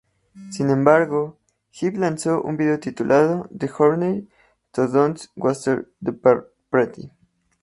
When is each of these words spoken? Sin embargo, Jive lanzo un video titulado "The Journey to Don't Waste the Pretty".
Sin 0.49 0.71
embargo, 0.71 1.37
Jive 1.69 1.99
lanzo 1.99 2.41
un 2.41 2.57
video 2.57 2.79
titulado 2.79 3.47
"The 3.55 3.67
Journey 3.69 4.27
to 4.71 4.87
Don't 4.87 5.27
Waste 5.35 5.89
the 6.01 6.13
Pretty". 6.71 7.11